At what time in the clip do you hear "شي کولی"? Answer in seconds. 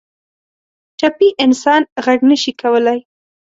2.41-2.99